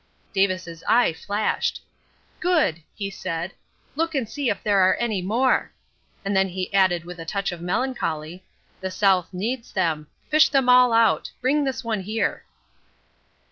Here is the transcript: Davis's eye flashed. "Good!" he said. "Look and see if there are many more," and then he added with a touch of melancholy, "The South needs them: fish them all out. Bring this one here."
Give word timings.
Davis's 0.33 0.83
eye 0.87 1.13
flashed. 1.13 1.79
"Good!" 2.39 2.81
he 2.95 3.11
said. 3.11 3.51
"Look 3.95 4.15
and 4.15 4.27
see 4.27 4.49
if 4.49 4.63
there 4.63 4.79
are 4.79 4.97
many 4.99 5.21
more," 5.21 5.71
and 6.25 6.35
then 6.35 6.49
he 6.49 6.73
added 6.73 7.05
with 7.05 7.19
a 7.19 7.23
touch 7.23 7.51
of 7.51 7.61
melancholy, 7.61 8.43
"The 8.79 8.89
South 8.89 9.31
needs 9.31 9.71
them: 9.71 10.07
fish 10.27 10.49
them 10.49 10.67
all 10.69 10.91
out. 10.91 11.29
Bring 11.39 11.65
this 11.65 11.83
one 11.83 12.01
here." 12.01 12.45